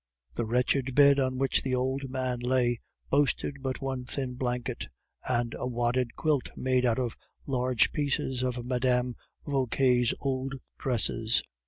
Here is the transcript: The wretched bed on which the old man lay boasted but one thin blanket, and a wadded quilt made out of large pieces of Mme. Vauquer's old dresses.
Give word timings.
The 0.33 0.47
wretched 0.47 0.95
bed 0.95 1.19
on 1.19 1.37
which 1.37 1.61
the 1.61 1.75
old 1.75 2.09
man 2.09 2.39
lay 2.39 2.79
boasted 3.11 3.57
but 3.61 3.81
one 3.83 4.03
thin 4.05 4.33
blanket, 4.33 4.87
and 5.29 5.53
a 5.53 5.67
wadded 5.67 6.15
quilt 6.15 6.49
made 6.57 6.87
out 6.87 6.97
of 6.97 7.15
large 7.45 7.91
pieces 7.91 8.41
of 8.41 8.65
Mme. 8.65 9.11
Vauquer's 9.45 10.15
old 10.19 10.55
dresses. 10.79 11.43